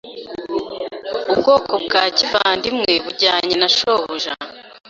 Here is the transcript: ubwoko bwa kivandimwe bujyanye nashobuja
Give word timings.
ubwoko 1.31 1.73
bwa 1.85 2.03
kivandimwe 2.17 2.91
bujyanye 3.05 3.53
nashobuja 3.61 4.31